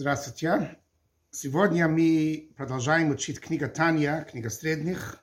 Здравствуйте. 0.00 0.78
Сегодня 1.32 1.88
мы 1.88 2.52
продолжаем 2.56 3.10
учить 3.10 3.40
книга 3.40 3.66
Таня, 3.66 4.24
книга 4.30 4.48
средних. 4.48 5.18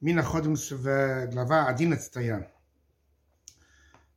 Мы 0.00 0.14
находимся 0.14 0.76
в 0.76 1.26
глава 1.30 1.66
11. 1.66 2.46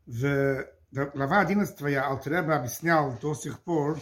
В 0.05 0.65
глава 0.93 1.41
11 1.41 1.81
Алтереба 1.97 2.55
объяснял 2.55 3.19
до 3.21 3.35
сих 3.35 3.59
пор, 3.59 3.99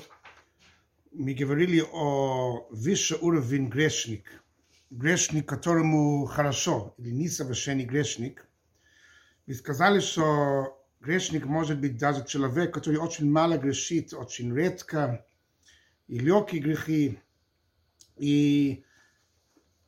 мы 1.12 1.34
говорили 1.34 1.84
о 1.92 2.68
высшем 2.70 3.18
уровне 3.22 3.68
грешник. 3.68 4.44
Грешник, 4.92 5.50
которому 5.50 6.28
хорошо, 6.28 6.94
или 7.00 7.10
несовершенный 7.10 7.86
грешник. 7.86 8.48
Мы 9.48 9.56
сказали, 9.56 10.02
что 10.02 10.80
грешник 11.02 11.48
может 11.48 11.80
быть 11.80 11.98
даже 11.98 12.24
человек, 12.26 12.76
который 12.76 12.98
очень 12.98 13.28
мало 13.28 13.58
грешит, 13.58 14.14
очень 14.14 14.56
редко, 14.56 15.26
и 16.08 16.20
легкие 16.20 16.62
грехи. 16.62 17.20
И 18.18 18.84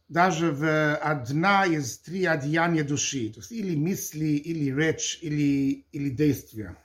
даже 0.09 0.51
в 0.51 0.95
одна 0.95 1.65
из 1.65 1.99
три 1.99 2.25
одеяния 2.25 2.83
души, 2.83 3.29
то 3.29 3.39
есть 3.39 3.51
или 3.51 3.75
мысли, 3.75 4.25
или 4.25 4.73
речь, 4.73 5.19
или, 5.21 5.85
или 5.91 6.09
действия. 6.09 6.75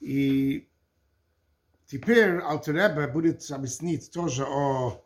И 0.00 0.68
теперь 1.86 2.38
Алтереба 2.38 3.08
будет 3.08 3.50
объяснить 3.50 4.10
тоже 4.10 4.44
о 4.44 5.02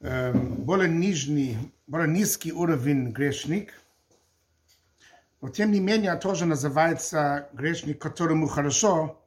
эм, 0.00 0.56
более 0.64 0.90
нижний, 0.90 1.56
более 1.86 2.08
низкий 2.08 2.52
уровень 2.52 3.10
грешник. 3.10 3.72
Но 5.40 5.50
тем 5.50 5.72
не 5.72 5.80
менее 5.80 6.16
тоже 6.16 6.46
называется 6.46 7.48
грешник, 7.52 8.00
которому 8.00 8.48
хорошо, 8.48 9.20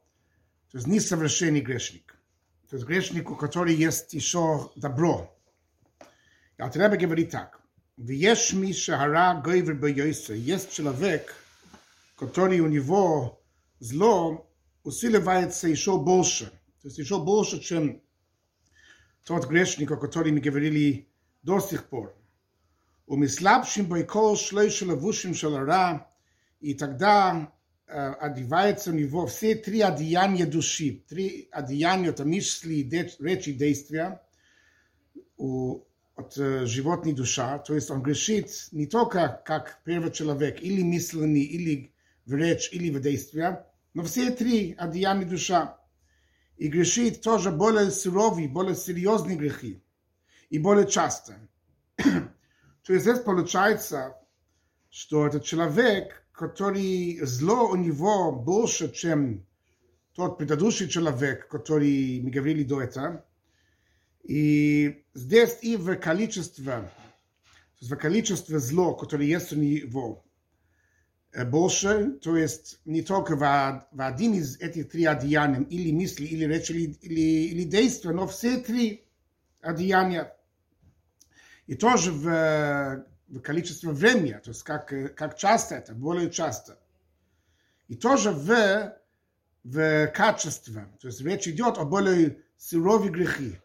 то 0.70 0.78
есть 0.78 0.86
несовершенный 0.86 1.60
грешник. 1.60 2.17
des 2.70 2.84
Grechniko 2.84 3.34
Katori 3.34 3.74
jetzt 3.74 4.12
die 4.12 4.20
so 4.20 4.70
da 4.76 4.88
bro. 4.88 5.26
Ja, 6.58 6.68
der 6.68 6.84
Rebbe 6.84 6.98
gibt 6.98 7.18
die 7.18 7.28
Tag. 7.28 7.58
Wie 7.96 8.20
jesch 8.20 8.52
mi 8.52 8.74
shahara 8.74 9.40
goyver 9.40 9.74
be 9.74 9.88
yoyse, 9.88 10.34
jetzt 10.34 10.74
schon 10.74 11.00
weg, 11.00 11.32
Katori 12.18 12.60
und 12.60 12.72
Ivo, 12.72 13.38
zlo, 13.80 14.46
usile 14.84 15.24
weit 15.24 15.52
se 15.54 15.70
isho 15.70 15.98
bolsche. 15.98 16.50
Das 16.82 16.98
isho 16.98 17.24
bolsche, 17.24 17.58
tschem, 17.58 18.00
tot 19.24 19.48
Grechniko 19.48 19.96
Katori 19.96 20.30
mi 20.30 20.40
gewirili 20.40 21.06
dosikh 21.42 21.88
por. 21.88 22.12
Und 23.06 23.14
um 23.14 23.20
mislabschim 23.20 23.88
boi 23.88 24.04
kol 24.04 24.36
schleu 24.36 24.68
shal 24.68 24.90
avushim 24.90 25.34
shal 25.34 25.56
ara, 25.56 26.06
i 26.60 26.74
tagda, 26.76 27.50
одевается 27.88 28.90
у 28.90 28.94
него 28.94 29.26
все 29.26 29.54
три 29.54 29.80
одеяния 29.80 30.46
души, 30.46 31.02
три 31.08 31.48
одеяния, 31.50 32.10
это 32.10 32.24
мысли, 32.24 32.88
речи, 33.18 33.52
действия, 33.52 34.22
у, 35.36 35.82
от 36.16 36.36
э, 36.36 36.66
животной 36.66 37.12
душа, 37.12 37.58
то 37.58 37.74
есть 37.74 37.90
он 37.90 38.02
грешит 38.02 38.50
не 38.72 38.86
только 38.86 39.40
как 39.44 39.80
первый 39.84 40.12
человек, 40.12 40.60
или 40.60 40.82
мысленный, 40.82 41.42
или 41.42 41.92
в 42.26 42.34
речь, 42.34 42.68
или 42.72 42.90
в 42.90 43.00
действия, 43.00 43.64
но 43.94 44.02
все 44.02 44.30
три 44.30 44.74
одеяния 44.76 45.26
душа. 45.26 45.78
И 46.56 46.66
грешит 46.68 47.22
тоже 47.22 47.52
более 47.52 47.90
суровые, 47.90 48.48
более 48.48 48.74
серьезные 48.74 49.36
грехи, 49.36 49.82
и 50.50 50.58
более 50.58 50.88
часто. 50.88 51.36
то 51.96 52.92
есть 52.92 53.04
здесь 53.04 53.20
получается, 53.20 54.16
что 54.90 55.26
этот 55.26 55.44
человек 55.44 56.24
который 56.38 57.18
зло 57.22 57.68
у 57.68 57.74
него 57.74 58.30
больше, 58.30 58.92
чем 58.92 59.44
тот 60.14 60.38
предыдущий 60.38 60.88
человек, 60.88 61.48
который 61.48 62.20
мы 62.22 62.30
говорили 62.30 62.62
до 62.62 62.80
этого. 62.80 63.24
И 64.22 65.04
здесь 65.14 65.58
и 65.62 65.76
в 65.76 65.96
количестве, 65.96 66.88
в 67.80 67.96
количестве 67.96 68.60
зло, 68.60 68.94
которое 68.94 69.26
есть 69.26 69.52
у 69.52 69.56
него, 69.56 70.24
больше, 71.46 72.12
то 72.22 72.36
есть 72.36 72.78
не 72.84 73.02
только 73.02 73.34
в, 73.34 73.88
в 73.90 74.00
один 74.00 74.34
из 74.34 74.60
этих 74.60 74.90
три 74.90 75.06
одеяний, 75.06 75.64
или 75.64 75.90
мысли, 75.90 76.24
или 76.24 76.44
речи, 76.44 76.70
или, 76.70 76.92
или, 77.02 77.20
или 77.48 77.62
действия, 77.64 78.12
но 78.12 78.28
все 78.28 78.58
три 78.58 79.08
одеяния. 79.60 80.36
И 81.66 81.74
тоже 81.74 82.12
в 82.12 83.04
в 83.28 83.40
количестве 83.40 83.90
времени, 83.90 84.32
то 84.42 84.50
есть 84.50 84.62
как, 84.62 84.92
как 85.14 85.36
часто 85.36 85.76
это, 85.76 85.94
более 85.94 86.30
часто. 86.30 86.78
И 87.88 87.94
тоже 87.94 88.30
в, 88.30 88.96
в 89.64 90.06
качестве, 90.08 90.86
то 91.00 91.08
есть 91.08 91.20
речь 91.20 91.48
идет 91.48 91.78
о 91.78 91.84
более 91.84 92.42
суровые 92.56 93.10
грехи, 93.10 93.58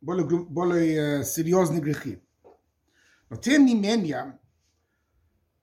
более, 0.00 0.26
более 0.26 1.24
серьезные 1.24 1.80
грехи. 1.80 2.22
Но 3.28 3.36
тем 3.36 3.66
не 3.66 3.74
менее, 3.74 4.38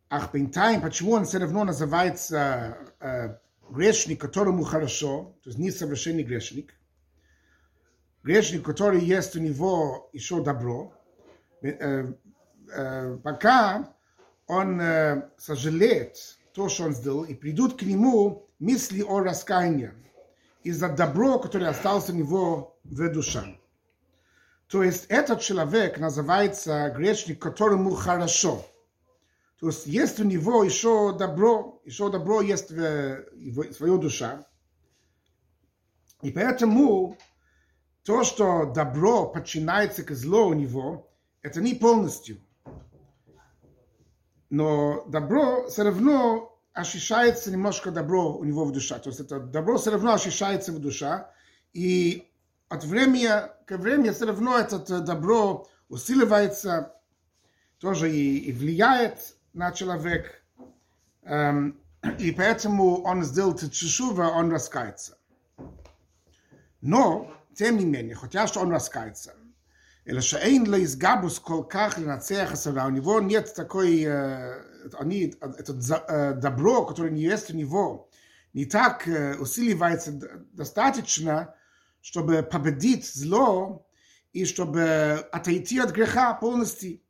ах, 0.10 0.34
бинтайм, 0.34 0.82
почему 0.82 1.14
он 1.14 1.26
все 1.26 1.38
равно 1.40 1.64
называется 1.64 2.78
э, 3.00 3.38
грешник, 3.70 4.20
которому 4.20 4.64
хорошо, 4.64 5.38
то 5.44 5.50
есть 5.50 5.60
несовершенный 5.60 6.24
грешник, 6.24 6.74
грешник, 8.24 8.64
который 8.64 9.02
есть 9.02 9.36
у 9.36 9.40
него 9.40 10.10
еще 10.14 10.44
добро, 10.44 10.94
э, 11.62 12.14
пока 13.24 13.94
он 14.48 14.82
сожалеет 15.38 16.38
то, 16.54 16.70
что 16.70 16.86
он 16.86 16.94
сделал, 16.94 17.24
и 17.24 17.34
придут 17.34 17.80
к 17.80 17.84
нему 17.84 18.48
мысли 18.60 19.02
о 19.02 19.20
раскаянии 19.20 19.92
из-за 20.64 20.90
добро, 20.90 21.40
которое 21.40 21.70
осталось 21.70 22.10
у 22.10 22.14
него 22.14 22.78
в 22.84 23.10
душе. 23.12 23.58
То 24.68 24.84
есть 24.84 25.06
этот 25.10 25.42
человек 25.42 25.98
называется 25.98 26.90
грешник, 26.96 27.42
которому 27.42 27.92
хорошо. 27.96 28.66
То 29.60 29.68
есть 29.68 29.86
есть 29.86 30.20
у 30.20 30.24
него 30.24 30.64
еще 30.64 31.16
добро, 31.18 31.82
еще 31.86 32.10
добро 32.10 32.42
есть 32.42 32.72
в 32.72 33.26
его, 33.36 33.64
своей 33.72 33.98
душе. 33.98 34.46
И 36.22 36.32
поэтому 36.32 37.18
то, 38.04 38.24
что 38.24 38.66
добро 38.66 39.28
подчиняется 39.28 40.04
к 40.04 40.12
злу 40.12 40.48
у 40.48 40.54
него, 40.54 41.10
это 41.42 41.62
не 41.62 41.74
полностью– 41.74 42.40
но 44.54 45.04
добро 45.08 45.68
все 45.68 45.82
равно 45.82 46.56
ощущается 46.74 47.52
немножко 47.52 47.90
добро 47.90 48.38
у 48.38 48.44
него 48.44 48.66
в 48.66 48.72
душе. 48.72 49.00
То 49.00 49.10
есть 49.10 49.20
это 49.20 49.40
добро 49.40 49.80
все 49.80 49.90
равно 49.90 50.14
ощущается 50.14 50.72
в 50.72 50.78
душе. 50.78 51.26
И 51.74 52.32
от 52.70 52.84
времени 52.84 53.30
к 53.66 53.76
времени 53.80 54.12
все 54.12 54.28
равно 54.28 54.60
это 54.60 55.00
добро 55.00 55.68
усиливается, 55.90 56.94
тоже 57.80 58.12
и, 58.12 58.38
и 58.38 58.52
влияет 58.52 59.36
на 59.54 59.72
человека. 59.72 60.30
Um, 61.24 61.76
и 62.20 62.32
поэтому 62.32 63.02
он 63.02 63.24
сделал 63.24 63.58
чешува, 63.58 64.28
он 64.36 64.52
раскается. 64.52 65.18
Но, 66.82 67.34
тем 67.56 67.80
не 67.80 67.86
менее, 67.86 68.14
хотя 68.14 68.46
что 68.46 68.60
он 68.60 68.70
раскается, 68.70 69.34
אלא 70.09 70.21
שאין 70.21 70.67
לו 70.67 70.77
изгабус 70.77 71.39
כל 71.39 71.63
כך 71.71 71.99
לנצח 71.99 72.53
הסביבה, 72.53 72.87
у 72.87 72.91
него 72.91 73.21
нет 73.21 73.53
такой, 73.55 74.07
они, 74.99 75.35
это 75.41 76.35
добро, 76.35 76.87
которое 76.87 77.15
есть 77.15 77.51
у 77.51 77.57
него, 77.57 78.09
не 78.55 78.65
так 78.65 79.07
усиливается 79.39 80.13
достаточно, 80.53 81.55
чтобы 82.01 82.43
победить 82.43 83.07
зло 83.07 83.87
и 84.33 84.45
чтобы 84.45 85.27
отойти 85.33 85.79
от 85.79 85.91
греха 85.91 86.35
полностью. 86.35 87.01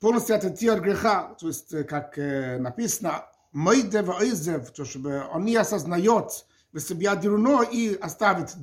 Полностью 0.00 0.36
отойти 0.36 0.68
от 0.68 0.80
греха. 0.80 1.34
То 1.40 1.46
есть, 1.46 1.86
как 1.86 2.16
написано, 2.16 3.24
Мойде 3.52 4.02
Ваизев, 4.02 4.70
то 4.72 4.84
чтобы 4.84 5.24
он 5.32 5.44
не 5.44 5.56
осознает 5.56 6.46
в 6.72 6.80
себе 6.80 7.14
дурно 7.14 7.62
и 7.62 7.94
оставит, 7.94 8.54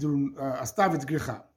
оставит 0.60 1.06
греха. 1.06 1.48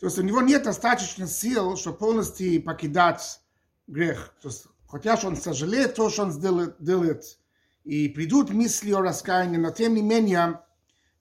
То 0.00 0.06
есть 0.06 0.18
у 0.18 0.22
него 0.22 0.40
нет 0.40 0.62
достаточно 0.62 1.26
сил, 1.26 1.76
чтобы 1.76 1.98
полностью 1.98 2.62
покидать 2.62 3.40
грех. 3.86 4.34
То 4.40 4.48
есть, 4.48 4.66
хотя 4.88 5.18
он 5.22 5.36
сожалеет 5.36 5.94
то, 5.94 6.08
что 6.08 6.22
он 6.22 6.32
сделает, 6.32 6.76
делает, 6.82 7.38
и 7.84 8.08
придут 8.08 8.50
мысли 8.50 8.92
о 8.92 9.02
раскаянии, 9.02 9.58
но 9.58 9.70
тем 9.70 9.94
не 9.94 10.02
менее, 10.02 10.62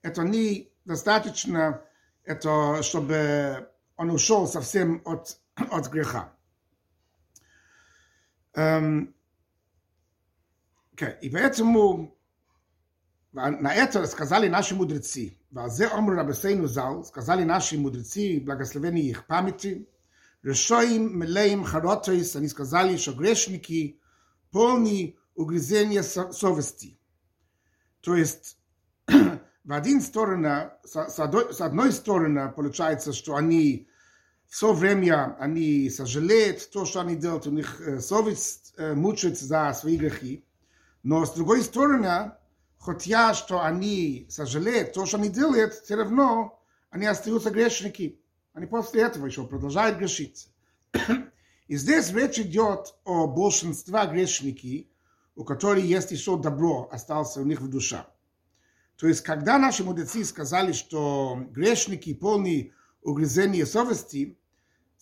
это 0.02 0.24
не 0.24 0.72
достаточно, 0.86 1.82
это, 2.24 2.82
чтобы 2.82 3.70
он 3.98 4.12
ушел 4.12 4.48
совсем 4.48 5.02
от, 5.04 5.38
от 5.56 5.90
греха. 5.90 6.34
Um, 8.56 9.14
okay. 10.96 11.20
И 11.20 11.30
поэтому 11.30 12.18
на 13.32 13.74
это 13.74 14.06
сказали 14.08 14.48
наши 14.48 14.74
мудрецы. 14.74 15.38
Вазе 15.52 15.88
омру 15.88 16.16
рабесейну 16.16 16.68
зал, 16.68 17.04
сказали 17.04 17.44
наши 17.44 17.78
мудрецы, 17.78 18.42
благословенные 18.44 19.04
их 19.04 19.28
памяти, 19.28 19.88
решоим 20.42 21.20
мелеем 21.20 21.64
харотоис, 21.64 22.36
они 22.36 22.48
сказали, 22.48 22.98
что 22.98 23.14
грешники 23.14 24.00
полны 24.52 25.16
угрызения 25.36 26.02
совести. 26.02 27.00
То 28.02 28.16
есть, 28.16 28.58
в 29.08 29.72
один 29.72 30.02
сторону, 30.02 30.72
с 30.84 31.20
одной 31.20 31.92
стороны, 31.92 32.52
получается, 32.52 33.14
что 33.14 33.36
они 33.36 33.88
все 34.48 34.74
время 34.74 35.38
они 35.40 35.90
сожалеют 35.92 36.70
то, 36.72 36.86
что 36.86 37.02
они 37.02 37.16
делают, 37.16 37.46
у 37.46 37.52
них 37.52 37.80
э, 37.82 38.00
совесть 38.00 38.74
э, 38.78 38.96
мучает 38.96 39.40
за 39.40 39.72
свои 39.74 39.96
грехи. 39.96 40.44
Но 41.04 41.24
с 41.24 41.34
другой 41.34 41.62
стороны, 41.62 42.32
хотя 42.80 43.34
что 43.34 43.64
они 43.64 44.26
сожалеют 44.30 44.94
то, 44.94 45.06
что 45.06 45.18
они 45.18 45.30
делают, 45.30 45.74
все 45.74 45.96
равно 45.96 46.60
они 46.90 47.06
остаются 47.06 47.52
грешники. 47.52 48.20
Они 48.54 48.66
после 48.66 49.04
этого 49.04 49.28
еще 49.28 49.46
продолжают 49.46 50.00
грешить. 50.00 50.50
И 51.68 51.78
здесь 51.78 52.12
речь 52.12 52.40
идет 52.40 52.96
о 53.04 53.28
большинстве 53.28 54.08
грешники, 54.08 54.90
у 55.36 55.44
которых 55.44 55.86
есть 55.86 56.12
еще 56.12 56.38
добро, 56.38 56.90
осталось 56.92 57.38
у 57.38 57.44
них 57.44 57.62
в 57.62 57.70
душе. 57.70 58.06
То 58.98 59.08
есть, 59.08 59.22
когда 59.22 59.58
наши 59.60 59.84
мудрецы 59.84 60.26
сказали, 60.26 60.72
что 60.72 61.40
грешники 61.52 62.14
полны 62.14 62.74
угрызения 63.02 63.66
совести, 63.66 64.38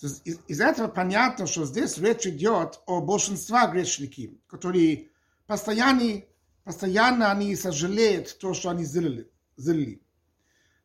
из, 0.01 0.21
из 0.25 0.61
этого 0.61 0.87
понятно, 0.87 1.47
что 1.47 1.65
здесь 1.65 1.97
речь 1.97 2.27
идет 2.27 2.81
о 2.85 3.01
большинстве 3.01 3.59
грешников, 3.71 4.37
которые 4.45 5.07
постоянно, 5.47 6.21
постоянно 6.67 7.31
они 7.31 7.55
сожалеют 7.55 8.37
то, 8.39 8.53
что 8.53 8.69
они 8.69 8.83
сделали. 8.83 9.31
сделали. 9.55 10.01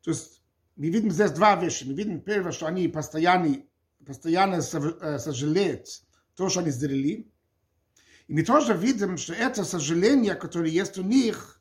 То 0.03 0.13
есть, 0.13 0.41
мы 0.77 0.91
видим 0.91 1.11
здесь 1.11 1.33
два 1.33 1.57
вещи. 1.57 1.83
Мы 1.83 1.95
видим, 1.95 2.21
первое, 2.21 2.53
что 2.53 2.67
они 2.67 2.87
постоянно, 2.87 3.57
постоянно 4.07 4.63
сожалеют 4.63 5.89
то, 6.37 6.49
что 6.49 6.61
они 6.61 6.71
сделали. 6.71 7.29
И 8.29 8.33
мы 8.33 8.45
тоже 8.45 8.75
видим, 8.75 9.19
что 9.19 9.33
это 9.33 9.65
сожаление, 9.65 10.37
которое 10.37 10.71
есть 10.71 10.99
у 10.99 11.03
них, 11.03 11.61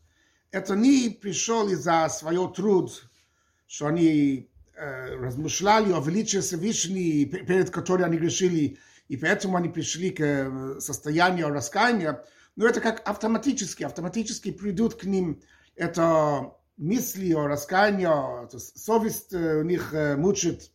это 0.51 0.75
не 0.75 1.09
пришло 1.09 1.67
из-за 1.67 2.07
своего 2.09 2.47
труд, 2.47 3.09
что 3.65 3.88
они 3.88 4.51
э, 4.75 5.15
размышляли 5.15 5.94
о 5.94 6.00
величии 6.00 6.41
Всевышней, 6.41 7.25
перед 7.25 7.71
которой 7.71 8.03
они 8.03 8.17
грешили, 8.17 8.77
и 9.07 9.17
поэтому 9.17 9.57
они 9.57 9.69
пришли 9.69 10.12
к 10.12 10.79
состоянию 10.79 11.50
раскаяния, 11.50 12.24
но 12.56 12.68
это 12.68 12.81
как 12.81 13.07
автоматически, 13.07 13.83
автоматически 13.83 14.51
придут 14.51 14.95
к 14.95 15.06
ним 15.06 15.42
это 15.75 16.56
мысли 16.77 17.31
о 17.33 17.48
раскаянии, 17.48 18.07
совесть 18.57 19.33
у 19.33 19.63
них 19.63 19.94
мучит. 20.18 20.71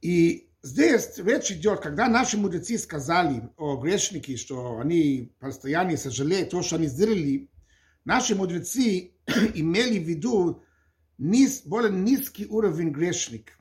И 0.00 0.50
здесь 0.62 1.18
речь 1.18 1.52
идет, 1.52 1.80
когда 1.80 2.08
наши 2.08 2.36
мудрецы 2.36 2.76
сказали 2.78 3.50
о 3.56 3.76
грешнике, 3.76 4.36
что 4.36 4.78
они 4.80 5.32
постоянно 5.38 5.96
сожалеют 5.96 6.50
то, 6.50 6.62
что 6.62 6.76
они 6.76 6.86
сделали, 6.86 7.48
наши 8.04 8.34
мудрецы 8.34 9.12
имели 9.54 9.98
в 9.98 10.08
виду 10.08 10.64
низ, 11.18 11.62
более 11.64 11.92
низкий 11.92 12.46
уровень 12.46 12.90
грешник. 12.90 13.58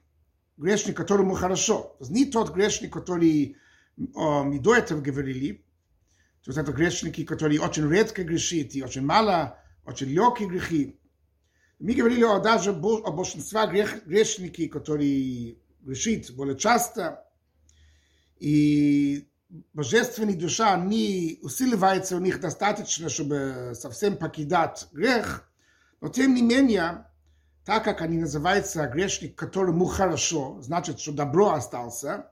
Грешник, 0.57 0.97
которому 0.97 1.33
хорошо. 1.33 1.95
Не 1.99 2.25
тот 2.25 2.53
грешник, 2.53 2.93
который 2.93 3.57
о, 4.15 4.43
мы 4.43 4.59
до 4.59 4.75
этого 4.75 5.01
говорили, 5.01 5.63
то 6.43 6.49
есть 6.49 6.57
это 6.57 6.71
грешники, 6.71 7.23
которые 7.23 7.61
очень 7.61 7.87
редко 7.89 8.23
грешит 8.23 8.75
и 8.75 8.83
очень 8.83 9.05
мало, 9.05 9.59
очень 9.85 10.07
легкие 10.07 10.49
грехи. 10.49 10.99
Мы 11.79 11.93
говорили 11.93 12.23
о, 12.23 12.39
даже 12.39 12.71
о 12.71 13.11
большинстве 13.11 13.67
грех, 13.67 14.05
грешники, 14.05 14.67
которые 14.67 15.57
грешит 15.81 16.31
более 16.35 16.57
часто, 16.57 17.25
и 18.39 19.29
божественная 19.73 20.35
душа 20.35 20.75
не 20.77 21.39
усиливается 21.43 22.15
у 22.15 22.19
них 22.19 22.39
достаточно, 22.39 23.09
чтобы 23.09 23.73
совсем 23.75 24.17
покидать 24.17 24.87
грех, 24.91 25.47
но 26.01 26.09
тем 26.09 26.33
не 26.33 26.41
менее, 26.41 27.05
так 27.65 27.83
как 27.83 28.01
они 28.01 28.17
называются 28.17 28.87
грешник, 28.87 29.35
которому 29.35 29.85
хорошо, 29.85 30.59
значит, 30.61 30.99
что 30.99 31.11
добро 31.11 31.51
остался, 31.51 32.31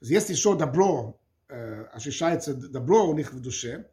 если 0.00 0.32
еще 0.32 0.56
добро 0.56 1.20
ощущается 1.92 2.54
добро 2.54 3.06
у 3.06 3.14
них 3.14 3.32
в 3.32 3.40
душе. 3.40 3.90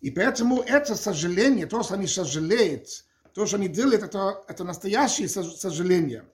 И 0.00 0.10
поэтому 0.10 0.60
это 0.60 0.94
сожаление, 0.94 1.66
то, 1.66 1.82
что 1.82 1.94
они 1.94 2.06
сожалеют, 2.06 3.04
то, 3.32 3.46
что 3.46 3.56
они 3.56 3.68
делают, 3.68 4.02
это, 4.02 4.44
это 4.48 4.64
настоящее 4.64 5.28
сожаление. 5.28 6.24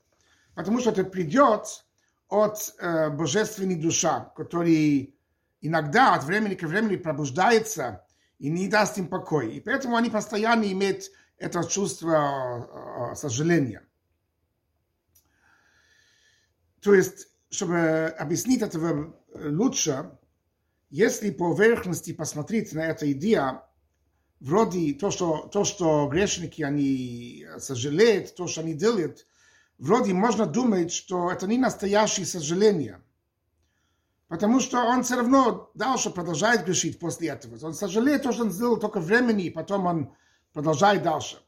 Потому 0.55 0.81
что 0.81 0.91
это 0.91 1.05
придет 1.05 1.85
от 2.29 2.75
э, 2.79 3.11
божественной 3.11 3.77
души, 3.77 4.27
который 4.37 5.17
иногда 5.61 6.15
от 6.15 6.25
времени 6.25 6.55
к 6.55 6.63
времени 6.63 6.97
пробуждается 6.97 8.05
и 8.39 8.51
не 8.51 8.69
даст 8.69 8.99
им 8.99 9.09
покой. 9.09 9.55
И 9.55 9.61
поэтому 9.61 9.97
они 9.97 10.11
постоянно 10.11 10.71
имеют 10.71 11.05
это 11.39 11.65
чувство 11.65 13.11
э, 13.13 13.15
сожаления. 13.15 13.83
То 16.81 16.95
есть, 16.95 17.29
чтобы 17.51 18.15
объяснить 18.19 18.63
это 18.63 19.13
лучше, 19.35 20.11
если 20.91 21.31
по 21.31 21.55
поверхности 21.55 22.13
посмотреть 22.13 22.73
на 22.73 22.81
эту 22.81 23.11
идею, 23.13 23.63
вроде 24.41 24.93
то, 24.95 25.11
что, 25.11 25.49
то, 25.53 25.65
что 25.65 26.09
грешники, 26.09 26.63
они 26.63 27.47
сожалеют, 27.59 28.35
то, 28.35 28.49
что 28.49 28.63
они 28.63 28.75
делают, 28.75 29.27
вроде 29.79 30.13
можно 30.13 30.47
думать, 30.47 30.93
что 30.93 31.31
это 31.31 31.47
не 31.47 31.59
настоящее 31.59 32.27
сожаление. 32.27 33.01
Потому 34.27 34.61
что 34.61 34.79
он 34.79 35.03
все 35.03 35.17
равно 35.17 35.71
дальше 35.75 36.11
продолжает 36.11 36.65
грешить 36.65 36.99
после 36.99 37.31
этого. 37.31 37.59
Он 37.65 37.75
сожалеет 37.75 38.23
то, 38.23 38.33
что 38.33 38.43
он 38.43 38.53
сделал 38.53 38.77
только 38.77 39.01
времени, 39.01 39.45
и 39.45 39.51
потом 39.51 39.87
он 39.87 40.15
продолжает 40.53 41.03
дальше. 41.03 41.41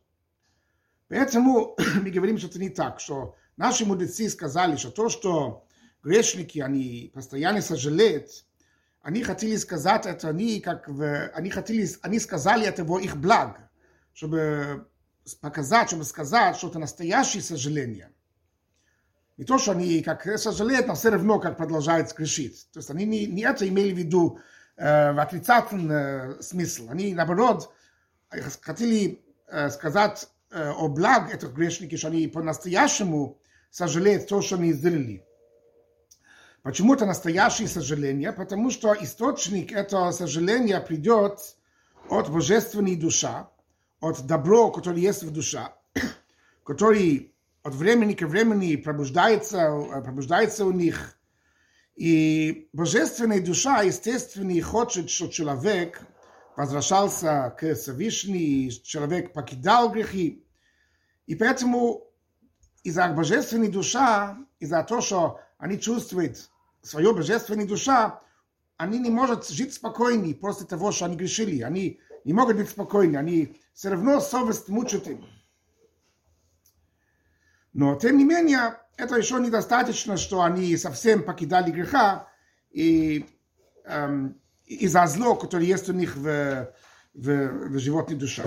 Поэтому 1.09 1.77
мы 2.03 2.11
говорим, 2.11 2.39
что 2.39 2.47
это 2.47 2.59
не 2.59 2.71
так, 2.71 3.01
что 3.01 3.37
наши 3.57 3.85
мудрецы 3.85 4.29
сказали, 4.29 4.77
что 4.77 4.91
то, 4.91 5.09
что 5.09 5.67
грешники, 6.03 6.59
они 6.59 7.11
постоянно 7.15 7.61
сожалеют, 7.61 8.45
они 9.03 9.23
хотели 9.25 9.57
сказать 9.57 10.07
это, 10.07 10.29
они, 10.29 10.61
как 10.61 10.89
в, 10.89 11.29
они, 11.35 11.51
хотели, 11.51 11.89
они 12.03 12.21
сказали 12.21 12.67
это 12.67 12.85
во 12.85 13.01
их 13.01 13.17
благ, 13.17 13.61
чтобы 14.15 14.87
показать, 15.41 15.89
чтобы 15.89 16.05
сказать, 16.05 16.57
что 16.57 16.69
это 16.69 16.79
настоящее 16.79 17.43
сожаление. 17.43 18.11
Не 19.37 19.45
то, 19.45 19.59
что 19.59 19.73
они 19.73 20.03
как 20.03 20.25
сожалеют, 20.39 20.87
но 20.87 20.95
все 20.95 21.11
равно 21.11 21.41
как 21.41 21.57
продолжают 21.57 22.13
грешить. 22.13 22.69
То 22.73 22.79
есть 22.79 22.91
они 22.91 23.05
не, 23.05 23.27
не 23.27 23.43
это 23.43 23.69
имели 23.69 23.93
в 23.93 23.99
виду 23.99 24.39
э, 24.77 25.13
в 25.13 25.19
отрицательный 25.19 26.37
э, 26.39 26.43
смысл. 26.43 26.89
Они, 26.91 27.13
наоборот, 27.13 27.73
хотели 28.61 29.25
э, 29.49 29.71
сказать 29.71 30.29
э, 30.51 30.71
о 30.71 30.87
благ 30.87 31.35
этих 31.35 31.53
грешников, 31.55 31.99
что 31.99 32.09
они 32.09 32.29
по-настоящему 32.29 33.41
сожалеют 33.71 34.29
то, 34.29 34.43
что 34.43 34.57
они 34.57 34.73
сделали. 34.73 35.25
Почему 36.63 36.95
это 36.95 37.07
настоящее 37.07 37.67
сожаление? 37.67 38.33
Потому 38.33 38.71
что 38.71 38.95
источник 38.95 39.73
этого 39.73 40.13
сожаления 40.13 40.81
придет 40.81 41.57
от 42.09 42.31
божественной 42.31 42.95
души, 42.95 43.47
от 44.01 44.25
добро, 44.27 44.71
которое 44.71 45.01
есть 45.01 45.25
в 45.25 45.33
душе, 45.33 45.71
который 46.65 47.35
от 47.65 47.75
времени 47.75 48.13
к 48.15 48.23
времени 48.23 48.77
пробуждается, 48.77 49.77
пробуждается 50.05 50.65
у 50.65 50.71
них. 50.71 51.19
И 51.97 52.69
божественная 52.73 53.41
душа, 53.41 53.83
естественно, 53.83 54.63
хочет, 54.63 55.11
чтобы 55.11 55.33
человек 55.33 56.01
возвращался 56.57 57.57
к 57.59 57.75
Всевышнему, 57.75 58.71
человек 58.85 59.33
покидал 59.33 59.91
грехи. 59.91 60.47
И 61.27 61.35
поэтому 61.35 62.07
из-за 62.85 63.09
божественной 63.09 63.69
души, 63.69 63.99
из-за 64.61 64.85
того, 64.85 65.01
что 65.01 65.41
они 65.59 65.79
чувствуют 65.81 66.51
свою 66.83 67.15
божественную 67.15 67.69
душа, 67.69 68.21
они 68.77 68.99
не 68.99 69.11
могут 69.11 69.49
жить 69.49 69.75
спокойно 69.75 70.35
после 70.35 70.67
того, 70.67 70.93
что 70.93 71.07
они 71.07 71.17
грешили. 71.17 71.63
Они 71.63 72.01
не 72.25 72.33
могут 72.33 72.57
быть 72.57 72.71
спокойны. 72.71 73.17
Они 73.17 73.61
все 73.73 73.91
равно 73.91 74.21
совесть 74.21 74.69
мучат 74.69 75.07
им. 75.07 75.25
Но, 77.73 77.95
тем 77.95 78.19
не 78.19 78.25
менее, 78.25 78.79
это 78.97 79.17
еще 79.17 79.41
недостаточно, 79.41 80.17
что 80.17 80.43
они 80.43 80.77
совсем 80.77 81.23
покидали 81.23 81.71
греха 81.71 82.29
и 82.71 83.27
эм, 83.85 84.41
из-за 84.67 85.07
зло, 85.07 85.37
которое 85.37 85.67
есть 85.67 85.89
у 85.89 85.93
них 85.93 86.17
в, 86.17 86.75
в, 87.15 87.49
в 87.69 87.79
животной 87.79 88.17
душе. 88.17 88.45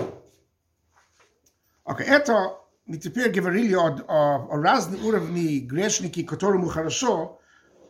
Okay, 1.86 2.04
это 2.04 2.58
мы 2.86 2.98
теперь 2.98 3.32
говорили 3.32 3.74
о, 3.74 3.88
о, 3.88 4.48
о 4.52 4.62
разных 4.62 5.04
уровнях 5.04 5.64
грешники, 5.64 6.24
которому 6.24 6.68
хорошо, 6.68 7.40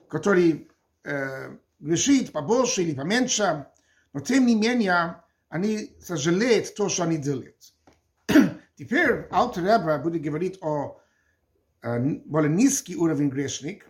который 0.09 0.71
э, 1.05 1.57
грешит 1.79 2.33
побольше 2.33 2.83
или 2.83 2.95
поменьше, 2.95 3.67
но 4.13 4.21
тем 4.21 4.47
не 4.47 4.55
менее 4.55 5.23
они 5.49 5.97
сожалеют 6.01 6.75
то, 6.75 6.89
что 6.89 7.05
они 7.05 7.17
делают. 7.17 7.57
Теперь 8.77 9.27
Алтер 9.31 9.65
Ребра 9.65 9.99
будет 9.99 10.23
говорить 10.23 10.59
о 10.63 11.01
э, 11.83 11.99
более 12.25 12.53
низкий 12.53 12.97
уровень 12.97 13.29
грешник, 13.29 13.87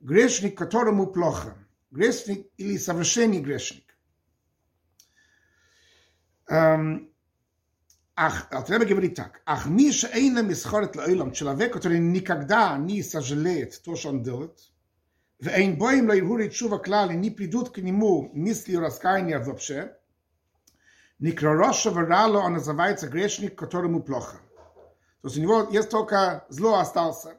грешник, 0.00 0.56
которому 0.56 1.06
плохо, 1.06 1.56
грешник 1.90 2.46
или 2.56 2.76
совершенный 2.76 3.40
грешник. 3.40 3.84
Эм, 6.48 7.10
Ах, 8.22 8.48
Алтребе 8.50 8.84
говорит 8.84 9.14
так. 9.14 9.40
Ах, 9.46 9.66
ми 9.66 9.90
шейна 9.92 10.42
мисхорет 10.42 10.94
лаилам, 10.94 11.32
человек, 11.32 11.72
который 11.72 11.98
никогда 11.98 12.76
не 12.76 13.02
сожалеет 13.02 13.80
то, 13.82 13.96
что 13.96 14.10
он 14.10 14.22
делает, 14.22 14.70
ואין 15.41 15.79
בוים 15.79 16.07
לא 16.07 16.13
ירהורי 16.13 16.47
תשובה 16.47 16.77
כלל, 16.77 17.09
איני 17.09 17.35
פידות 17.35 17.75
כנימו, 17.75 18.29
ניס 18.33 18.67
לי 18.67 18.77
רסקייני 18.77 19.35
אז 19.35 19.49
אופשה, 19.49 19.83
נקרא 21.19 21.49
ראשו 21.67 21.95
ורע 21.95 22.27
לו 22.27 22.45
על 22.45 22.51
נזווי 22.51 22.95
צה 22.95 23.07
גרשניק 23.07 23.59
כתור 23.59 23.81
מופלוכה. 23.81 24.37
זאת 25.23 25.43
אומרת, 25.43 25.67
יש 25.71 25.85
תוקה 25.85 26.37
זלו 26.49 26.81
אסטלסה. 26.81 27.29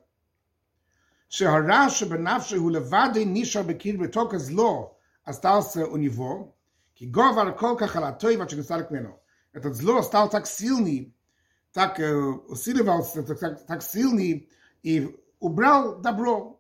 שהרע 1.29 1.91
שבנפשו 1.91 2.57
הוא 2.57 2.71
לבד 2.71 3.09
נשאר 3.27 3.63
בקיר 3.63 3.97
בתוקה 4.01 4.39
זלו 4.39 4.95
אסטלסה 5.25 5.89
וניבו, 5.89 6.53
כי 6.95 7.07
גובר 7.07 7.59
כל 7.59 7.75
כך 7.79 7.97
על 7.97 8.05
הטויבה 8.05 8.49
שנסלק 8.49 8.91
ממנו. 8.91 9.11
את 9.57 9.65
הזלו 9.65 10.01
אסטל 10.01 10.27
תק 10.31 10.45
סילני, 10.45 11.09
תק 11.71 11.99
סילבלס, 12.55 13.19
תק 13.67 13.81
סילני, 13.81 14.45
ובראו 15.43 15.95
דברו, 16.01 16.57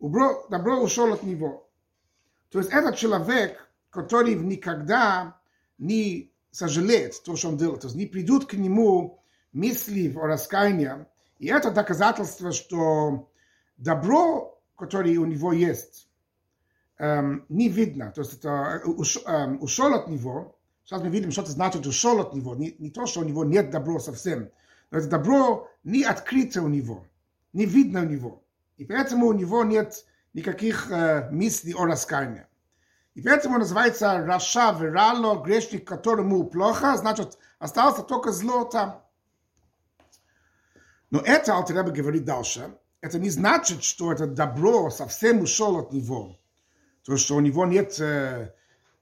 убрал 0.00 0.46
добро. 0.50 0.80
Ушел 0.80 1.12
от 1.12 1.22
него. 1.22 1.70
То 2.50 2.58
есть 2.58 2.72
этот 2.72 2.96
человек, 2.96 3.70
который 3.90 4.34
никогда 4.34 5.38
не 5.78 6.32
сожалеет 6.50 7.22
то, 7.22 7.36
что 7.36 7.48
он 7.48 7.56
делает. 7.56 7.82
То 7.82 7.86
есть 7.86 7.96
не 7.96 8.06
придут 8.06 8.46
к 8.46 8.54
нему 8.54 9.22
мысли 9.52 10.12
о 10.16 10.26
раскаянии. 10.26 11.06
И 11.38 11.46
это 11.46 11.70
доказательство, 11.70 12.50
что 12.52 13.30
добро, 13.76 14.60
которое 14.76 15.16
у 15.18 15.26
него 15.26 15.52
есть, 15.52 16.08
не 16.98 17.68
видно. 17.68 18.12
То 18.12 18.22
есть 18.22 18.34
это 18.34 18.82
уш, 18.84 19.18
ушел 19.60 19.94
от 19.94 20.08
него. 20.08 20.58
Сейчас 20.84 21.02
мы 21.02 21.08
видим, 21.08 21.30
что 21.30 21.42
это 21.42 21.52
значит 21.52 21.86
ушел 21.86 22.20
от 22.20 22.34
него. 22.34 22.54
Не, 22.56 22.74
не 22.78 22.90
то, 22.90 23.06
что 23.06 23.20
у 23.20 23.24
него 23.24 23.44
нет 23.44 23.70
добро 23.70 24.00
совсем. 24.00 24.50
Но 24.90 24.98
это 24.98 25.08
добро 25.08 25.70
не 25.84 26.02
открыто 26.02 26.62
у 26.62 26.68
него. 26.68 27.06
Не 27.52 27.64
видно 27.64 28.02
у 28.02 28.04
него. 28.06 28.42
И 28.80 28.86
поэтому 28.86 29.26
у 29.26 29.34
него 29.34 29.62
нет 29.62 30.06
никаких 30.32 30.90
э, 30.90 31.28
мыслей 31.30 31.74
о 31.74 31.84
раскаянии. 31.84 32.46
И 33.12 33.20
поэтому 33.20 33.58
называется 33.58 34.24
Раша 34.24 34.72
Верало, 34.72 35.44
грешник, 35.44 35.86
которому 35.86 36.44
плохо, 36.44 36.96
значит, 36.96 37.36
остался 37.58 38.02
только 38.02 38.32
зло 38.32 38.64
там. 38.64 39.04
Но 41.10 41.20
это 41.20 41.56
Алтареба 41.56 41.90
говорит 41.90 42.24
дальше. 42.24 42.74
Это 43.02 43.18
не 43.18 43.28
значит, 43.28 43.84
что 43.84 44.12
это 44.12 44.26
добро 44.26 44.88
совсем 44.88 45.42
ушел 45.42 45.76
от 45.76 45.92
него. 45.92 46.40
То, 47.04 47.18
что 47.18 47.34
у 47.36 47.40
него 47.40 47.66
нет 47.66 48.00
э, 48.00 48.54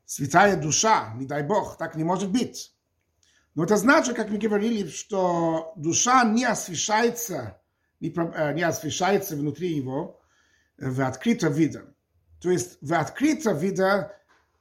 святая 0.04 0.60
душа, 0.60 1.14
не 1.14 1.24
дай 1.24 1.44
Бог, 1.44 1.76
так 1.78 1.94
не 1.94 2.02
может 2.02 2.32
быть. 2.32 2.74
Но 3.54 3.62
это 3.62 3.76
значит, 3.76 4.16
как 4.16 4.28
мы 4.28 4.38
говорили, 4.38 4.88
что 4.88 5.72
душа 5.76 6.24
не 6.24 6.44
освещается, 6.44 7.60
не, 8.00 8.10
э, 8.10 8.54
не 8.54 8.62
освещается 8.62 9.36
внутри 9.36 9.74
его 9.74 10.20
в 10.78 11.00
открытом 11.00 11.52
виде. 11.52 11.82
То 12.40 12.50
есть 12.50 12.78
в 12.80 12.92
открытом 12.94 13.58
виде 13.58 14.10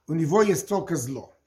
у 0.06 0.14
него 0.14 0.42
есть 0.42 0.68
только 0.68 0.96
зло. 0.96 1.38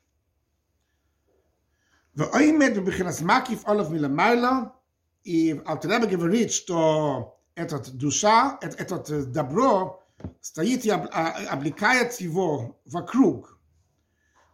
И 5.24 5.62
Алтареба 5.66 6.08
говорит, 6.08 6.52
что 6.52 7.40
этот 7.56 7.92
душа, 7.94 8.60
этот 8.62 9.32
добро 9.32 10.04
стоит 10.42 10.86
и 10.86 10.90
облекает 10.90 12.20
его 12.20 12.80
вокруг. 12.86 13.60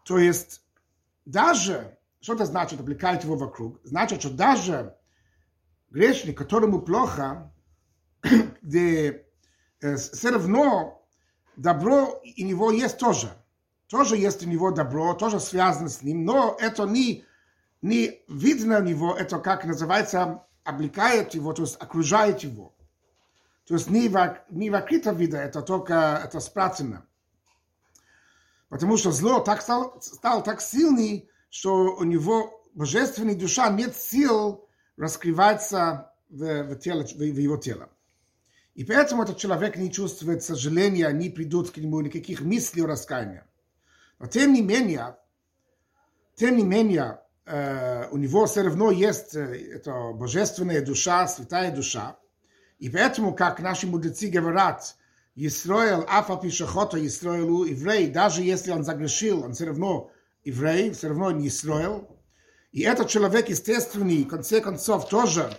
То 0.03 0.17
есть 0.17 0.61
даже, 1.25 1.97
что 2.21 2.33
это 2.33 2.45
значит, 2.45 2.79
облекает 2.79 3.23
его 3.23 3.35
вокруг? 3.35 3.79
Значит, 3.83 4.21
что 4.21 4.29
даже 4.29 4.95
грешник, 5.97 6.37
которому 6.37 6.81
плохо, 6.81 7.51
где 8.61 9.25
все 9.79 10.29
равно 10.29 11.03
добро 11.55 12.21
и 12.23 12.43
него 12.43 12.71
есть 12.71 12.99
тоже. 12.99 13.29
Тоже 13.87 14.15
есть 14.15 14.45
у 14.45 14.49
него 14.49 14.71
добро, 14.71 15.15
тоже 15.15 15.39
связано 15.39 15.89
с 15.89 16.03
ним, 16.03 16.23
но 16.23 16.55
это 16.59 16.83
не, 16.83 17.25
не 17.81 18.21
видно 18.27 18.77
у 18.77 18.83
него, 18.83 19.15
это 19.15 19.39
как 19.39 19.65
называется, 19.65 20.43
облекает 20.63 21.33
его, 21.33 21.53
то 21.53 21.63
есть 21.63 21.77
окружает 21.81 22.41
его. 22.41 22.75
То 23.65 23.73
есть 23.73 23.89
не, 23.89 24.07
в, 24.07 24.37
не 24.51 24.69
в 24.69 24.75
открытом 24.75 25.15
виде, 25.15 25.37
это 25.37 25.61
только 25.61 26.21
это 26.23 26.39
спрятано. 26.39 27.07
Потому 28.69 28.97
что 28.97 29.11
зло 29.11 29.39
так 29.39 29.61
стал, 29.61 29.99
стал 30.01 30.43
так 30.43 30.61
сильный, 30.61 31.29
что 31.49 31.95
у 31.95 32.03
него 32.03 32.63
божественной 32.75 33.35
душа 33.35 33.69
нет 33.69 33.95
сил 33.95 34.66
раскрываться 34.97 36.11
в, 36.29 36.63
в, 36.63 36.75
тело, 36.79 37.03
в, 37.03 37.21
его 37.21 37.57
тело. 37.57 37.89
И 38.75 38.83
поэтому 38.83 39.23
этот 39.23 39.37
человек 39.37 39.77
не 39.77 39.91
чувствует 39.91 40.43
сожаления, 40.43 41.09
не 41.11 41.29
придут 41.29 41.71
к 41.71 41.77
нему 41.77 42.01
никаких 42.01 42.41
мыслей 42.41 42.83
о 42.83 42.87
раскаянии. 42.87 43.43
Но 44.19 44.27
тем 44.27 44.53
не 44.53 44.61
менее, 44.61 45.17
тем 46.35 46.57
не 46.57 46.63
менее, 46.63 47.21
э, 47.45 48.07
у 48.09 48.17
него 48.17 48.45
все 48.45 48.61
равно 48.61 48.91
есть 48.91 49.35
э, 49.35 49.73
эта 49.75 50.11
божественная 50.13 50.85
душа, 50.85 51.27
святая 51.27 51.73
душа. 51.75 52.19
И 52.77 52.89
поэтому, 52.89 53.33
как 53.33 53.59
наши 53.59 53.87
мудрецы 53.87 54.27
говорят, 54.27 54.95
Исраил, 55.35 56.03
Афа 56.07 56.37
Пишахота, 56.37 57.03
Исраилу, 57.05 57.63
еврей, 57.63 58.09
даже 58.09 58.41
если 58.41 58.71
он 58.71 58.83
загрешил, 58.83 59.43
он 59.43 59.53
все 59.53 59.65
равно 59.65 60.11
еврей, 60.43 60.91
все 60.91 61.09
равно 61.09 61.31
не 61.31 61.47
Исраил. 61.47 62.16
И 62.71 62.81
этот 62.81 63.09
человек 63.09 63.49
естественный, 63.49 64.23
в 64.23 64.27
конце 64.27 64.61
концов, 64.61 65.07
тоже 65.07 65.49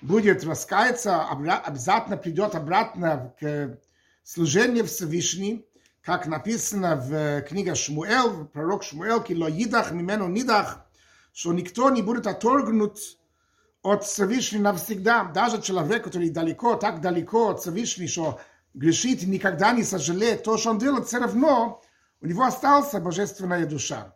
будет 0.00 0.44
раскаяться, 0.44 1.22
обязательно 1.28 2.16
придет 2.16 2.54
обратно 2.54 3.34
к 3.40 3.78
служению 4.24 4.86
Всевышним, 4.86 5.64
как 6.02 6.26
написано 6.26 6.96
в 6.96 7.42
книге 7.42 7.74
Шмуэл, 7.74 8.46
пророк 8.46 8.82
Шмуэл, 8.82 9.22
кило 9.22 9.48
идах 9.48 9.92
мимену 9.92 10.28
нидах, 10.28 10.84
что 11.32 11.52
никто 11.52 11.90
не 11.90 12.02
будет 12.02 12.26
оторгнут 12.26 12.98
от 13.82 14.04
Всевышнего 14.04 14.62
навсегда. 14.62 15.24
Даже 15.24 15.62
человек, 15.62 16.04
который 16.04 16.30
далеко, 16.30 16.74
так 16.74 17.00
далеко 17.00 17.50
от 17.50 17.60
Всевышнего, 17.60 18.08
что 18.08 18.40
грешит 18.74 19.22
и 19.22 19.26
никогда 19.26 19.72
не 19.72 19.84
сожалеет 19.84 20.42
то, 20.42 20.56
что 20.58 20.70
он 20.70 20.78
делает, 20.78 21.06
все 21.06 21.18
равно 21.18 21.80
у 22.20 22.26
него 22.26 22.44
осталась 22.44 22.92
божественная 22.92 23.66
душа. 23.66 24.15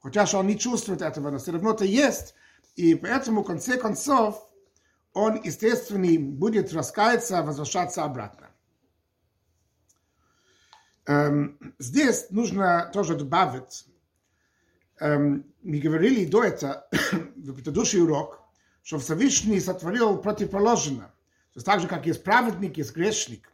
Хотя 0.00 0.26
что 0.26 0.38
он 0.38 0.46
не 0.46 0.58
чувствует 0.58 1.02
этого, 1.02 1.30
но 1.30 1.38
все 1.38 1.52
равно 1.52 1.72
это 1.72 1.84
есть. 1.84 2.34
И 2.76 2.94
поэтому, 2.94 3.42
в 3.42 3.46
конце 3.46 3.76
концов, 3.76 4.48
он, 5.12 5.40
естественно, 5.42 6.06
будет 6.18 6.72
раскаяться, 6.72 7.42
возвращаться 7.42 8.04
обратно. 8.04 8.50
Эм, 11.06 11.58
здесь 11.78 12.26
нужно 12.30 12.90
тоже 12.92 13.16
добавить, 13.16 13.86
эм, 15.00 15.44
мы 15.62 15.78
говорили 15.78 16.26
до 16.26 16.44
этого, 16.44 16.86
в 17.12 17.54
предыдущий 17.54 18.00
урок, 18.00 18.42
что 18.82 18.98
Всевышний 18.98 19.58
сотворил 19.58 20.18
противоположно. 20.18 21.06
То 21.52 21.56
есть 21.56 21.66
так 21.66 21.80
же, 21.80 21.88
как 21.88 22.06
есть 22.06 22.22
праведник, 22.22 22.76
есть 22.76 22.94
грешник. 22.94 23.50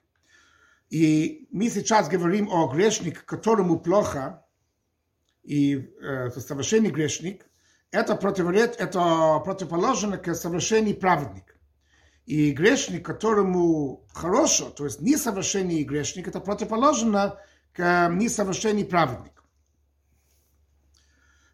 И 0.91 1.49
мы 1.51 1.71
сейчас 1.71 2.09
говорим 2.09 2.49
о 2.51 2.69
грешнике, 2.73 3.21
которому 3.25 3.79
плохо, 3.79 4.44
и 5.45 5.95
э, 6.01 6.31
совершенный 6.31 6.91
грешник– 6.91 7.47
это 7.91 8.17
противоречит, 8.17 8.77
это 8.81 9.41
противоположно 9.45 10.19
к 10.19 10.35
совершенный 10.35 10.95
праведник. 10.95 11.57
И 12.27 12.53
грешник, 12.53 13.05
которому 13.05 14.07
хорошо, 14.13 14.71
то 14.71 14.85
есть 14.85 15.01
несовершенный 15.01 15.85
грешник, 15.85 16.27
это 16.27 16.41
противоположно 16.41 17.39
к 17.73 18.09
несовершенный 18.09 18.85
праведник. 18.85 19.45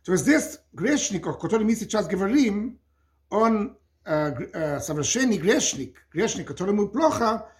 То 0.04 0.12
есть 0.12 0.24
здесь 0.24 0.60
грешник, 0.72 1.26
о 1.26 1.34
котором 1.34 1.66
мы 1.66 1.74
сейчас 1.74 2.06
говорим, 2.06 2.80
он 3.28 3.76
э, 4.04 4.32
э, 4.32 4.80
совершенный 4.80 5.36
грешник, 5.36 6.06
грешник, 6.12 6.46
которому 6.46 6.88
плохо, 6.88 7.50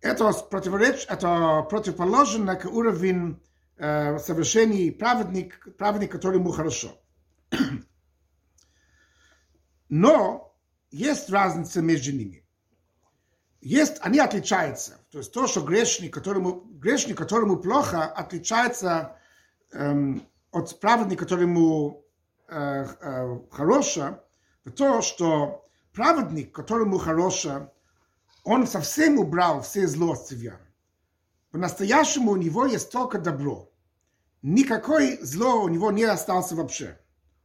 это 0.00 0.32
противоречит, 0.32 1.06
это 1.08 1.62
противоположно 1.70 2.56
к 2.56 2.66
уровню 2.66 3.40
э, 3.82 4.18
совершенный 4.20 4.92
праведник, 4.92 5.76
праведник, 5.76 6.12
которому 6.12 6.52
хорошо. 6.52 6.96
Но 9.88 10.56
есть 10.92 11.28
разница 11.30 11.82
между 11.82 12.12
ними. 12.12 12.46
Есть, 13.60 13.98
они 14.00 14.20
отличаются. 14.20 14.98
То 15.10 15.18
есть 15.18 15.32
то, 15.32 15.46
что 15.46 15.62
грешник, 15.62 16.14
которому, 16.14 16.62
грешник, 16.78 17.18
которому 17.18 17.56
плохо, 17.56 18.04
отличается 18.04 19.16
эм, 19.72 20.26
от 20.52 20.78
праведника, 20.80 21.24
которому 21.24 22.04
э, 22.48 22.86
э, 23.00 23.40
хорошо, 23.50 24.24
то, 24.76 25.02
что 25.02 25.68
праведник, 25.92 26.52
которому 26.52 26.98
хорошо, 26.98 27.72
он 28.44 28.66
совсем 28.66 29.18
убрал 29.18 29.62
все 29.62 29.88
зло 29.88 30.12
от 30.12 30.26
себя. 30.26 30.60
По-настоящему 31.50 32.32
у 32.32 32.36
него 32.36 32.66
есть 32.66 32.90
только 32.90 33.18
добро. 33.18 33.71
Никакой 34.42 35.18
зло 35.22 35.62
у 35.62 35.68
него 35.68 35.92
не 35.92 36.02
осталось 36.02 36.50
вообще. 36.50 36.98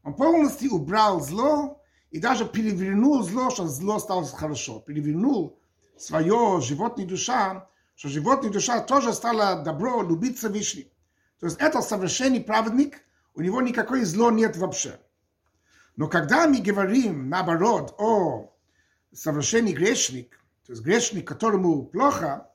Он 0.04 0.16
полностью 0.16 0.74
убрал 0.74 1.22
зло 1.22 1.80
и 2.10 2.20
даже 2.20 2.46
перевернул 2.46 3.22
зло, 3.22 3.52
что 3.52 3.68
зло 3.68 4.00
стало 4.00 4.26
хорошо. 4.26 4.80
Перевернул 4.80 5.60
свое 5.96 6.60
животная 6.62 7.06
душа, 7.06 7.70
что 7.96 8.10
животная 8.10 8.50
душа 8.50 8.80
тоже 8.80 9.14
стала 9.14 9.62
добро, 9.64 10.02
любить 10.02 10.40
Всевышний. 10.40 10.92
То 11.40 11.46
есть 11.46 11.58
это 11.60 11.82
совершенный 11.82 12.42
праведник, 12.42 13.04
у 13.36 13.42
него 13.42 13.62
никакой 13.62 14.04
зло 14.04 14.32
нет 14.32 14.58
вообще. 14.58 15.00
Но 15.98 16.08
когда 16.08 16.48
мы 16.48 16.62
говорим, 16.62 17.30
наоборот, 17.30 17.94
о 18.00 18.56
совершенный 19.14 19.74
грешник, 19.74 20.40
то 20.66 20.74
есть 20.74 20.82
грешник, 20.82 21.28
которому 21.28 21.86
плохо, 21.86 22.50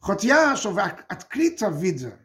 хотя, 0.00 0.56
что 0.56 0.70
в 0.70 0.78
открытом 0.78 1.76
виде 1.76 2.18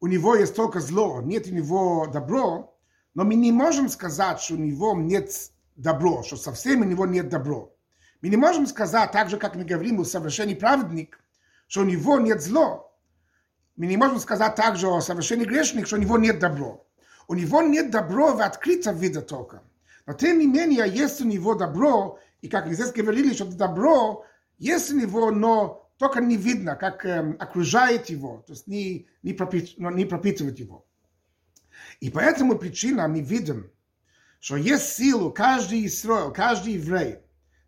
у 0.00 0.06
него 0.06 0.34
есть 0.34 0.56
только 0.56 0.80
зло, 0.80 1.20
нет 1.22 1.46
у 1.46 1.50
него 1.50 2.06
добро, 2.06 2.76
но 3.14 3.24
мы 3.24 3.34
не 3.34 3.52
можем 3.52 3.88
сказать, 3.88 4.40
что 4.40 4.54
у 4.54 4.58
него 4.58 4.94
нет 4.96 5.30
добро, 5.76 6.22
что 6.22 6.36
совсем 6.36 6.80
у 6.80 6.84
него 6.84 7.06
нет 7.06 7.28
добро. 7.28 7.74
Мы 8.22 8.28
не 8.28 8.36
можем 8.36 8.66
сказать, 8.66 9.12
так 9.12 9.28
же, 9.30 9.36
как 9.36 9.54
мы 9.54 9.64
говорим, 9.64 9.98
у 9.98 10.04
совершенный 10.04 10.56
праведник, 10.56 11.22
что 11.66 11.82
у 11.82 11.84
него 11.84 12.18
нет 12.18 12.42
зло. 12.42 12.96
Мы 13.76 13.86
не 13.86 13.96
можем 13.96 14.18
сказать 14.18 14.54
также 14.56 14.88
о 14.88 15.00
совершенный 15.00 15.46
грешник, 15.46 15.86
что 15.86 15.96
у 15.96 16.00
него 16.00 16.18
нет 16.18 16.38
добро. 16.38 16.86
У 17.28 17.34
него 17.34 17.62
нет 17.62 17.90
добро 17.90 18.34
в 18.34 18.40
открытом 18.40 18.96
виде 18.96 19.20
только. 19.20 19.62
Но 20.06 20.14
тем 20.14 20.38
не 20.38 20.46
менее, 20.46 20.84
есть 20.88 21.20
у 21.20 21.24
него 21.24 21.54
добро, 21.54 22.18
и 22.40 22.48
как 22.48 22.66
мы 22.66 22.74
здесь 22.74 22.92
говорили, 22.92 23.32
что 23.32 23.44
добро 23.44 24.24
есть 24.58 24.90
у 24.92 24.98
него, 24.98 25.30
но 25.30 25.89
только 26.00 26.22
не 26.22 26.38
видно, 26.38 26.76
как 26.76 27.04
эм, 27.04 27.36
окружает 27.38 28.08
его, 28.08 28.42
то 28.46 28.54
есть 28.54 28.66
не, 28.66 29.06
не, 29.22 29.34
пропит, 29.34 29.76
не 29.76 30.06
пропитывает 30.06 30.58
его. 30.58 30.86
И 32.00 32.08
поэтому 32.08 32.56
причина 32.56 33.06
мы 33.06 33.20
видим, 33.20 33.70
что 34.40 34.56
есть 34.56 34.94
силу 34.94 35.30
каждый 35.30 35.84
Израиль, 35.84 36.32
каждый 36.32 36.72
еврей, 36.72 37.18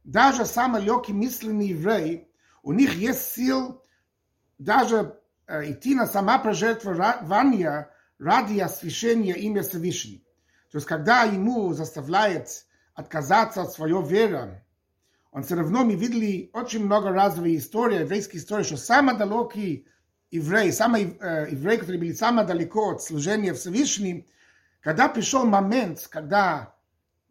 даже 0.02 0.46
самый 0.46 0.80
легкий 0.80 1.12
мысленный 1.12 1.66
еврей, 1.68 2.26
у 2.62 2.72
них 2.72 2.94
есть 2.94 3.32
сил 3.32 3.84
даже 4.56 5.20
э, 5.46 5.70
идти 5.72 5.94
на 5.94 6.06
сама 6.06 6.38
пожертвование 6.38 7.90
ради 8.18 8.60
освящения 8.60 9.34
имя 9.34 9.62
Всевышнего. 9.62 10.22
То 10.70 10.78
есть, 10.78 10.86
когда 10.86 11.24
ему 11.24 11.74
заставляет 11.74 12.64
отказаться 12.94 13.60
от 13.60 13.72
своей 13.72 14.02
веры, 14.02 14.64
он 15.32 15.44
все 15.44 15.54
равно, 15.54 15.82
мы 15.82 15.94
видели 15.94 16.50
очень 16.52 16.84
много 16.84 17.10
раз 17.10 17.38
в 17.38 17.56
истории, 17.56 18.00
еврейской 18.00 18.36
истории, 18.36 18.64
что 18.64 18.76
самый 18.76 19.16
далекий 19.16 19.86
еврей, 20.30 20.72
самый 20.72 21.16
э, 21.18 21.48
еврей, 21.50 21.78
который 21.78 21.96
был 21.96 22.14
самый 22.14 22.46
далеко 22.46 22.90
от 22.92 23.02
служения 23.02 23.54
Всевышним, 23.54 24.26
когда 24.80 25.08
пришел 25.08 25.46
момент, 25.46 26.06
когда 26.10 26.74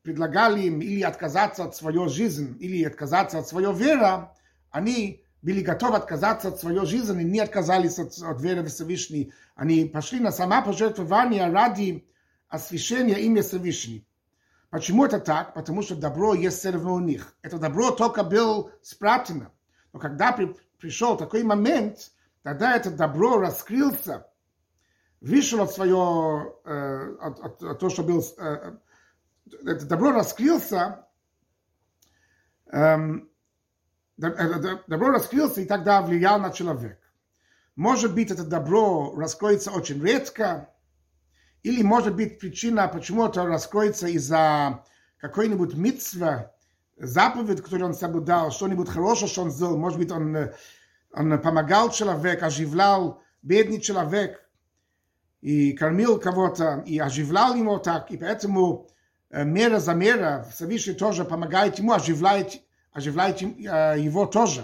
предлагали 0.02 0.62
им 0.62 0.82
или 0.82 1.04
отказаться 1.04 1.64
от 1.64 1.76
своей 1.76 2.10
жизни, 2.10 2.58
или 2.58 2.84
отказаться 2.84 3.38
от 3.38 3.48
своей 3.48 3.72
веры, 3.72 4.30
они 4.72 5.24
были 5.44 5.62
готовы 5.62 5.98
отказаться 5.98 6.48
от 6.48 6.60
своей 6.60 6.86
жизни 6.88 7.22
и 7.22 7.26
не 7.26 7.40
отказались 7.40 8.00
от, 8.00 8.18
от 8.18 8.42
веры 8.42 8.64
в 8.64 8.70
Всевышний. 8.70 9.32
Они 9.54 9.86
пошли 9.86 10.20
на 10.20 10.32
самопожертвование 10.32 11.52
ради 11.52 12.08
освящения 12.48 13.18
имя 13.18 13.44
Всевышний. 13.44 14.08
Почему 14.72 15.06
это 15.06 15.20
так? 15.20 15.54
Потому 15.54 15.82
что 15.82 15.98
добро 15.98 16.34
есть 16.34 16.60
все 16.60 16.72
у 16.72 17.00
них. 17.00 17.36
Это 17.42 17.60
добро 17.60 17.92
только 17.92 18.24
было 18.24 18.72
спрятано. 18.82 19.52
Но 19.92 20.00
когда 20.00 20.32
при, 20.32 20.56
пришел 20.80 21.18
такой 21.18 21.44
момент, 21.44 22.12
тогда 22.42 22.78
это 22.78 22.90
добро 22.90 23.38
раскрылся, 23.38 24.26
вышел 25.20 25.62
от 25.62 25.74
свое, 25.74 26.56
э, 26.64 27.16
от, 27.20 27.40
от, 27.42 27.64
от 27.64 27.80
то, 27.80 27.90
что 27.90 28.04
было, 28.04 28.24
э, 28.38 28.78
это 29.66 29.86
добро 29.86 30.14
раскрылся, 30.14 31.06
эм, 32.72 33.30
э, 34.24 34.78
добро 34.88 35.10
раскрылся 35.10 35.60
и 35.60 35.66
тогда 35.66 36.02
влиял 36.02 36.40
на 36.40 36.50
человека. 36.50 36.98
Может 37.76 38.16
быть, 38.16 38.32
это 38.32 38.46
добро 38.46 39.14
раскроется 39.18 39.72
очень 39.72 40.02
редко, 40.02 40.74
или, 41.64 41.84
может 41.84 42.16
быть, 42.16 42.40
причина, 42.40 42.88
почему 42.88 43.28
это 43.28 43.46
раскроется 43.46 44.08
из-за 44.08 44.84
какой-нибудь 45.18 45.76
митцва, 45.76 46.52
заповедь, 46.98 47.62
которую 47.62 47.90
он 47.90 47.94
соблюдал, 47.94 48.52
что-нибудь 48.52 48.90
хорошее, 48.90 49.30
что 49.30 49.44
он 49.44 49.52
сделал. 49.52 49.78
Может 49.78 50.00
быть, 50.00 50.12
он, 50.12 50.36
он 51.14 51.40
помогал 51.42 51.92
человеку, 51.92 52.46
оживлял 52.46 53.22
бедный 53.42 53.80
человек 53.80 54.48
и 55.42 55.74
кормил 55.74 56.20
кого-то, 56.20 56.84
и 56.86 57.00
оживлял 57.00 57.56
его 57.56 57.78
так. 57.78 58.12
И 58.12 58.18
поэтому 58.18 58.88
мера 59.32 59.80
за 59.80 59.94
мера 59.94 60.48
Всевышний 60.54 60.94
тоже 60.94 61.26
помогает 61.26 61.80
ему, 61.80 61.94
оживляет, 61.94 62.62
оживляет 62.92 63.42
его 63.42 64.26
тоже. 64.26 64.64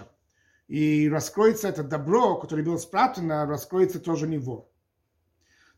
И 0.67 1.09
раскроется 1.09 1.69
это 1.69 1.83
добро, 1.83 2.35
которое 2.35 2.63
было 2.63 2.77
спрятано, 2.77 3.45
раскроется 3.45 3.99
тоже 3.99 4.27
него. 4.27 4.69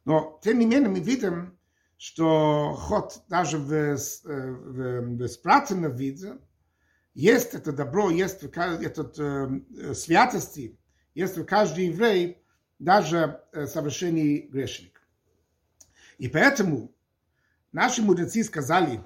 Но, 0.09 0.39
тем 0.41 0.57
не 0.57 0.65
менее, 0.65 0.89
мы 0.89 1.01
видим, 1.01 1.55
что 1.95 2.73
хоть 2.73 3.21
даже 3.27 3.59
в, 3.59 3.95
в, 3.95 5.17
в 5.17 5.27
спрятанном 5.27 5.95
виде 5.95 6.39
есть 7.13 7.53
это 7.53 7.71
добро, 7.71 8.09
есть 8.09 8.41
этот 8.41 9.19
э, 9.19 9.93
святости, 9.93 10.79
есть 11.13 11.37
в 11.37 11.45
каждый 11.45 11.89
еврей 11.89 12.43
даже 12.79 13.43
э, 13.51 13.67
совершенный 13.67 14.47
грешник. 14.51 14.99
И 16.17 16.27
поэтому 16.27 16.91
наши 17.71 18.01
мудрецы 18.01 18.43
сказали, 18.43 19.03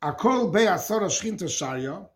а 0.00 0.14
кол 0.14 0.50
бе 0.50 0.66
асора 0.66 1.10
шхинта 1.10 1.46
шарьо, 1.46 2.10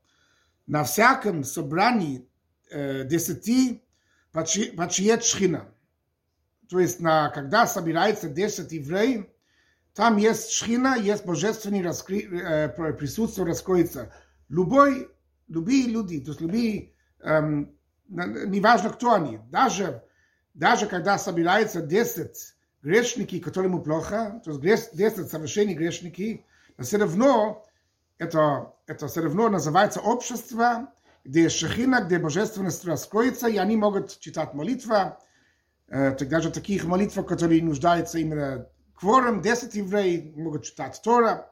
на 0.67 0.85
всяком 0.85 1.45
собрании 1.45 2.27
э, 2.71 3.05
десяти 3.05 3.85
почиет 4.33 5.23
шхина 5.23 5.71
то 6.69 6.81
есть 6.81 7.01
на, 7.01 7.31
когда 7.31 7.67
собирается 7.67 8.29
10 8.29 8.73
евреев, 8.73 9.27
там 9.95 10.19
есть 10.19 10.51
шхина, 10.51 10.97
есть 10.97 11.25
божественное 11.25 11.83
раскри, 11.83 12.29
э, 12.31 12.69
присутствие 12.93 13.47
раскроется. 13.47 14.13
Любой, 14.49 15.09
любые 15.49 15.87
люди, 15.87 16.21
то 16.21 16.31
есть 16.31 16.41
любые, 16.41 16.93
эм, 17.21 17.75
неважно 18.09 18.91
кто 18.91 19.15
они, 19.15 19.41
даже, 19.51 20.03
даже 20.55 20.87
когда 20.87 21.19
собирается 21.19 21.81
10 21.81 22.55
грешники, 22.83 23.41
которым 23.41 23.83
плохо, 23.83 24.41
то 24.45 24.51
есть 24.53 24.95
10 24.95 25.31
совершенных 25.31 25.77
грешники, 25.77 26.45
все 26.79 26.99
равно 26.99 27.67
это, 28.19 28.75
это 28.87 29.09
все 29.09 29.23
равно 29.23 29.49
называется 29.49 30.01
общество, 30.01 30.93
где 31.25 31.49
шахина, 31.49 32.03
где 32.03 32.19
божественность 32.19 32.85
раскроется, 32.85 33.49
и 33.49 33.57
они 33.57 33.77
могут 33.77 34.19
читать 34.21 34.55
молитву, 35.89 36.25
даже 36.27 36.51
таких 36.51 36.85
молитв, 36.85 37.25
которые 37.27 37.63
нуждаются 37.63 38.19
именно 38.19 38.69
кворум, 38.95 39.41
10 39.41 39.75
евреев 39.75 40.37
могут 40.37 40.65
читать 40.65 41.01
Тора, 41.05 41.51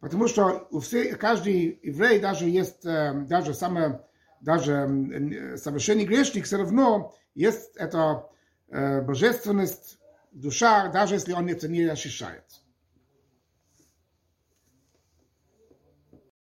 потому 0.00 0.28
что 0.28 0.66
у 0.70 0.80
всех, 0.80 1.18
каждый 1.18 1.78
еврей 1.82 2.18
даже 2.20 2.48
есть, 2.48 2.82
даже 2.82 3.54
самое, 3.54 4.00
даже 4.40 5.56
совершенный 5.56 6.04
грешник, 6.04 6.44
все 6.44 6.58
равно 6.58 7.14
есть 7.34 7.76
эта 7.76 8.26
божественность, 8.68 9.98
душа, 10.32 10.88
даже 10.88 11.14
если 11.14 11.32
он 11.32 11.48
это 11.48 11.68
не 11.68 11.82
ощущает. 11.84 12.44